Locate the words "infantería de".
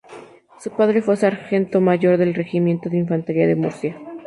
2.97-3.55